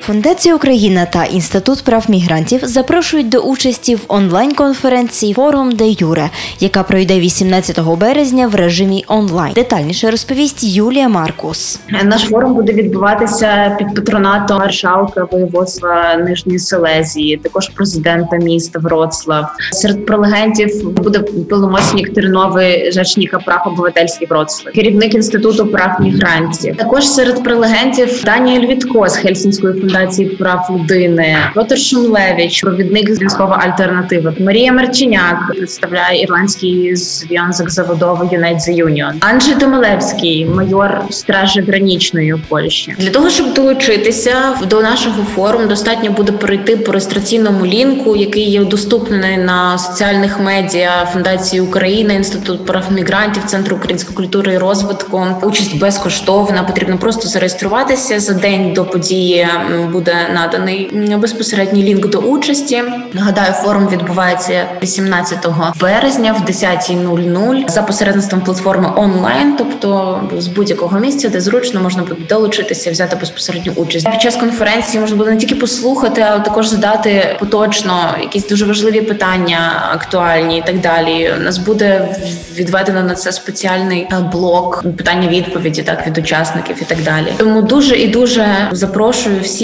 Фундація 0.00 0.54
Україна 0.54 1.06
та 1.06 1.24
Інститут 1.24 1.84
прав 1.84 2.04
мігрантів 2.08 2.60
запрошують 2.64 3.28
до 3.28 3.38
участі 3.38 3.94
в 3.94 4.00
онлайн-конференції 4.08 5.34
Форум 5.34 5.72
де 5.72 5.88
Юре, 5.88 6.30
яка 6.60 6.82
пройде 6.82 7.20
18 7.20 7.80
березня 7.80 8.46
в 8.46 8.54
режимі 8.54 9.04
онлайн. 9.08 9.52
Детальніше 9.52 10.10
розповість 10.10 10.64
Юлія 10.64 11.08
Маркус. 11.08 11.80
Наш 12.04 12.22
форум 12.22 12.54
буде 12.54 12.72
відбуватися 12.72 13.76
під 13.78 13.94
патронатом 13.94 14.58
маршалка 14.58 15.24
воєводства 15.32 16.16
Нижньої 16.16 16.58
Селезії, 16.58 17.36
також 17.36 17.68
президента 17.68 18.36
міста 18.36 18.78
Вроцлав. 18.78 19.46
Серед 19.72 20.06
прелегентів 20.06 20.90
буде 20.90 21.18
полномочник 21.50 22.14
Терновий 22.14 22.92
Жачніка 22.92 23.38
прав 23.38 23.62
обивательських 23.66 24.30
Вроцлав, 24.30 24.72
керівник 24.74 25.14
інституту 25.14 25.66
прав 25.66 26.00
мігрантів. 26.00 26.76
Також 26.76 27.06
серед 27.08 27.44
прелегентів 27.44 28.24
Даніель 28.24 28.66
Вітко 28.66 29.08
з 29.08 29.16
Хельсінської 29.16 29.77
фундації 29.80 30.28
прав 30.28 30.68
людини, 30.70 31.36
Петр 31.54 31.78
Шумлевич, 31.78 32.62
провідник 32.62 33.14
з 33.14 33.22
військова 33.22 33.56
альтернатива. 33.56 34.34
Марія 34.40 34.72
Марчиняк 34.72 35.52
представляє 35.56 36.22
ірландський 36.22 36.96
зв'язок 36.96 37.70
заводовий 37.70 38.28
Юнайт 38.32 38.68
Юніон. 38.68 39.12
Анджей 39.20 39.54
Томилевський, 39.54 40.46
майор 40.46 41.02
стражі 41.10 41.60
гранічної 41.60 42.34
у 42.34 42.38
Польщі. 42.48 42.94
Для 42.98 43.10
того 43.10 43.30
щоб 43.30 43.54
долучитися 43.54 44.34
до 44.70 44.82
нашого 44.82 45.22
форуму, 45.22 45.66
достатньо 45.66 46.10
буде 46.10 46.32
перейти 46.32 46.76
по 46.76 46.92
реєстраційному 46.92 47.66
лінку, 47.66 48.16
який 48.16 48.50
є 48.50 48.64
доступний 48.64 49.36
на 49.36 49.78
соціальних 49.78 50.40
медіа 50.40 51.08
Фундації 51.12 51.62
України, 51.62 52.14
Інститут 52.14 52.66
прав 52.66 52.84
мігрантів, 52.94 53.44
Центру 53.44 53.76
української 53.76 54.16
культури 54.16 54.52
і 54.52 54.58
розвитку. 54.58 55.26
Участь 55.42 55.78
безкоштовна. 55.78 56.62
Потрібно 56.62 56.98
просто 56.98 57.28
зареєструватися 57.28 58.20
за 58.20 58.32
день 58.34 58.72
до 58.72 58.84
події. 58.84 59.48
Буде 59.92 60.14
наданий 60.34 60.90
безпосередній 61.18 61.82
лінк 61.82 62.06
до 62.06 62.18
участі. 62.18 62.82
Нагадаю, 63.12 63.52
форум 63.52 63.88
відбувається 63.88 64.66
18 64.82 65.46
березня 65.80 66.32
в 66.32 66.50
10.00 66.50 67.70
за 67.70 67.82
посередництвом 67.82 68.40
платформи 68.40 68.92
онлайн, 68.96 69.54
тобто 69.58 70.20
з 70.38 70.46
будь-якого 70.46 70.98
місця, 70.98 71.28
де 71.28 71.40
зручно 71.40 71.80
можна 71.80 72.02
буде 72.02 72.22
долучитися, 72.28 72.90
взяти 72.90 73.16
безпосередню 73.16 73.72
участь. 73.76 74.10
Під 74.10 74.20
час 74.20 74.36
конференції 74.36 75.00
можна 75.00 75.16
буде 75.16 75.30
не 75.30 75.36
тільки 75.36 75.54
послухати, 75.54 76.24
але 76.30 76.40
також 76.40 76.66
задати 76.66 77.36
поточно 77.40 78.14
якісь 78.20 78.48
дуже 78.48 78.64
важливі 78.64 79.00
питання, 79.00 79.88
актуальні 79.92 80.58
і 80.58 80.62
так 80.62 80.80
далі. 80.80 81.32
У 81.38 81.42
нас 81.42 81.58
буде 81.58 82.08
відведено 82.54 83.02
на 83.02 83.14
це 83.14 83.32
спеціальний 83.32 84.00
е, 84.12 84.30
блок 84.32 84.84
питання 84.96 85.28
відповіді, 85.28 85.82
так 85.82 86.06
від 86.06 86.18
учасників 86.18 86.76
і 86.80 86.84
так 86.84 87.02
далі. 87.02 87.32
Тому 87.36 87.62
дуже 87.62 87.96
і 87.96 88.08
дуже 88.08 88.68
запрошую 88.72 89.40
всіх. 89.40 89.57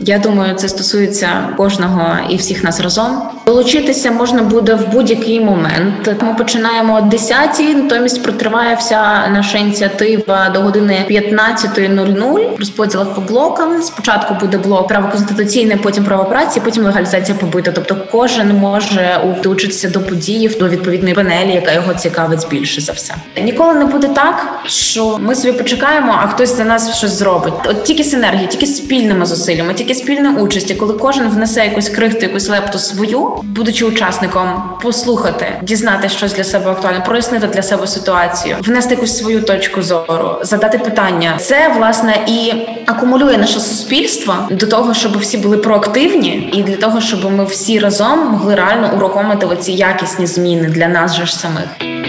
Я 0.00 0.18
думаю, 0.18 0.54
це 0.54 0.68
стосується 0.68 1.28
кожного 1.56 2.16
і 2.28 2.36
всіх 2.36 2.64
нас 2.64 2.80
разом. 2.80 3.22
Долучитися 3.46 4.10
можна 4.10 4.42
буде 4.42 4.74
в 4.74 4.88
будь-який 4.92 5.40
момент. 5.40 6.14
Ми 6.22 6.34
починаємо 6.34 6.94
о 6.94 7.00
10-й, 7.00 7.74
натомість 7.74 8.22
протриває 8.22 8.74
вся 8.76 9.28
наша 9.32 9.58
ініціатива 9.58 10.50
до 10.54 10.60
години 10.60 11.06
15.00. 11.10 12.58
Розподілах 12.58 13.14
по 13.14 13.20
блокам. 13.20 13.82
Спочатку 13.82 14.34
буде 14.40 14.58
блок 14.58 14.88
право 14.88 15.08
конституційне, 15.08 15.76
потім 15.76 16.04
право 16.04 16.24
праці, 16.24 16.60
потім 16.64 16.84
легалізація 16.84 17.38
побиту. 17.38 17.70
Тобто 17.74 17.96
кожен 18.12 18.56
може 18.56 19.20
долучитися 19.42 19.88
до 19.88 20.00
події 20.00 20.48
до 20.48 20.68
відповідної 20.68 21.14
панелі, 21.14 21.52
яка 21.52 21.72
його 21.72 21.94
цікавить 21.94 22.46
більше 22.50 22.80
за 22.80 22.92
все. 22.92 23.14
Ніколи 23.42 23.74
не 23.74 23.84
буде 23.84 24.08
так, 24.08 24.46
що 24.66 25.18
ми 25.18 25.34
собі 25.34 25.52
почекаємо, 25.52 26.14
а 26.22 26.26
хтось 26.26 26.56
за 26.56 26.64
нас 26.64 26.96
щось 26.96 27.12
зробить. 27.12 27.54
От 27.66 27.84
тільки 27.84 28.04
синергія, 28.04 28.46
тільки 28.46 28.66
спільними 28.66 29.26
зусиллями, 29.26 29.39
тільки 29.74 29.94
спільна 29.94 30.40
участь, 30.40 30.74
коли 30.74 30.94
кожен 30.94 31.28
внесе 31.28 31.64
якусь 31.64 31.88
крихту, 31.88 32.26
якусь 32.26 32.48
лепту 32.48 32.78
свою, 32.78 33.30
будучи 33.42 33.84
учасником, 33.84 34.62
послухати, 34.82 35.46
дізнати 35.62 36.08
щось 36.08 36.32
для 36.32 36.44
себе 36.44 36.70
актуальне, 36.70 37.00
прояснити 37.00 37.46
для 37.46 37.62
себе 37.62 37.86
ситуацію, 37.86 38.56
внести 38.60 38.94
якусь 38.94 39.18
свою 39.18 39.42
точку 39.42 39.82
зору, 39.82 40.38
задати 40.42 40.78
питання. 40.78 41.36
Це 41.40 41.72
власне 41.76 42.24
і 42.26 42.52
акумулює 42.86 43.38
наше 43.38 43.60
суспільство 43.60 44.34
до 44.50 44.66
того, 44.66 44.94
щоб 44.94 45.18
всі 45.18 45.38
були 45.38 45.56
проактивні, 45.56 46.52
і 46.54 46.62
для 46.62 46.76
того, 46.76 47.00
щоб 47.00 47.32
ми 47.32 47.44
всі 47.44 47.78
разом 47.78 48.28
могли 48.32 48.54
реально 48.54 48.90
урухомити 48.96 49.46
оці 49.46 49.72
якісні 49.72 50.26
зміни 50.26 50.68
для 50.68 50.88
нас 50.88 51.14
же 51.14 51.26
ж 51.26 51.36
самих. 51.36 51.99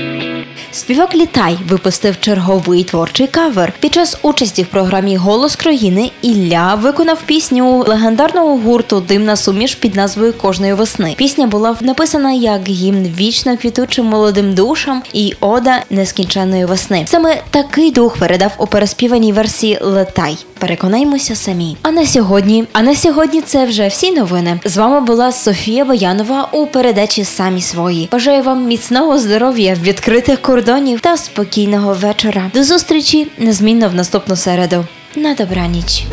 Співак 0.73 1.15
Літай 1.15 1.57
випустив 1.67 2.19
черговий 2.19 2.83
творчий 2.83 3.27
кавер. 3.27 3.73
Під 3.79 3.93
час 3.93 4.17
участі 4.21 4.63
в 4.63 4.67
програмі 4.67 5.17
Голос 5.17 5.55
країни 5.55 6.11
Ілля 6.21 6.75
виконав 6.75 7.21
пісню 7.25 7.83
легендарного 7.87 8.57
гурту 8.57 8.99
Димна 8.99 9.35
суміш 9.35 9.75
під 9.75 9.95
назвою 9.95 10.33
Кожної 10.33 10.73
весни. 10.73 11.15
Пісня 11.17 11.47
була 11.47 11.75
написана 11.81 12.31
як 12.31 12.67
гімн 12.67 13.07
вічно 13.17 13.57
квітучим 13.57 14.05
молодим 14.05 14.53
душам 14.53 15.03
і 15.13 15.33
ода 15.39 15.83
нескінченної 15.89 16.65
весни. 16.65 17.05
Саме 17.07 17.41
такий 17.49 17.91
дух 17.91 18.17
передав 18.17 18.51
у 18.57 18.67
переспіваній 18.67 19.33
версії 19.33 19.79
Летай. 19.81 20.37
Переконаймося 20.59 21.35
самі. 21.35 21.77
А 21.81 21.91
на 21.91 22.05
сьогодні, 22.05 22.65
а 22.73 22.81
на 22.81 22.95
сьогодні 22.95 23.41
це 23.41 23.65
вже 23.65 23.87
всі 23.87 24.11
новини. 24.11 24.59
З 24.65 24.77
вами 24.77 25.01
була 25.01 25.31
Софія 25.31 25.85
Боянова 25.85 26.49
у 26.51 26.65
передачі 26.65 27.23
Самі 27.23 27.61
свої. 27.61 28.09
Бажаю 28.11 28.43
вам 28.43 28.65
міцного 28.65 29.17
здоров'я, 29.17 29.77
відкритих 29.83 30.41
кордонів 30.41 30.60
та 30.99 31.17
спокійного 31.17 31.93
вечора. 31.93 32.51
До 32.53 32.63
зустрічі 32.63 33.27
незмінно 33.37 33.89
в 33.89 33.93
наступну 33.93 34.35
середу. 34.35 34.85
На 35.15 35.33
добраніч. 35.33 36.03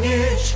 Ніч, 0.00 0.54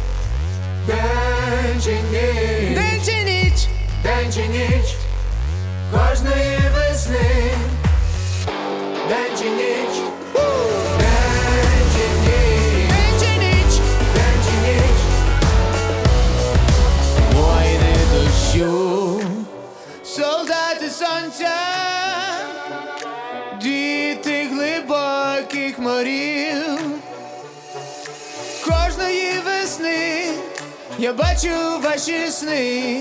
я 30.99 31.13
бачу 31.13 31.81
ваші 31.85 32.31
сни 32.31 33.01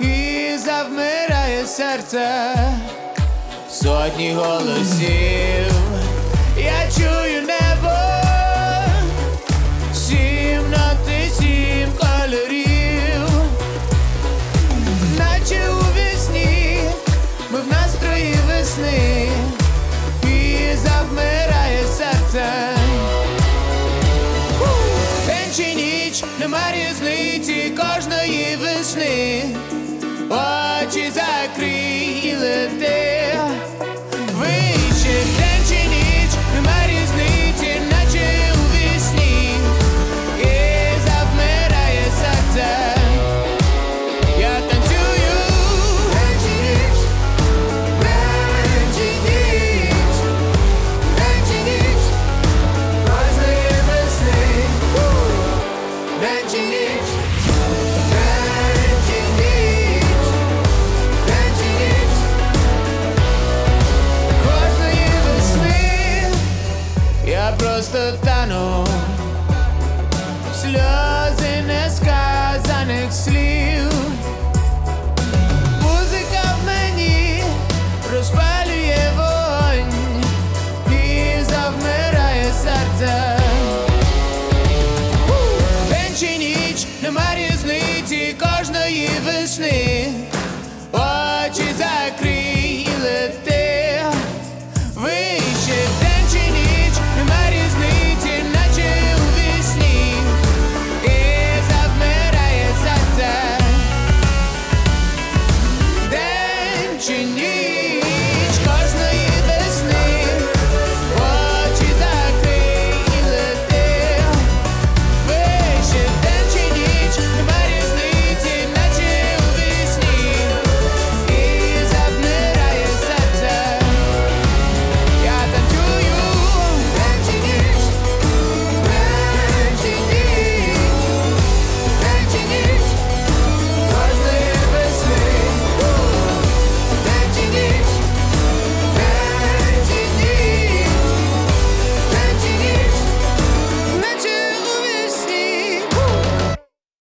і 0.00 0.56
завмирає 0.58 1.66
серце 1.66 2.54
сотні 3.70 4.32
голосів. 4.32 5.72
Я 6.58 6.90
чую 6.96 7.42